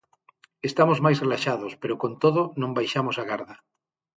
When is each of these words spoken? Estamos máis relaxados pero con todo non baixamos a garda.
Estamos 0.69 0.99
máis 1.05 1.17
relaxados 1.23 1.71
pero 1.81 1.99
con 2.01 2.13
todo 2.23 2.41
non 2.61 2.75
baixamos 2.77 3.15
a 3.17 3.27
garda. 3.31 3.55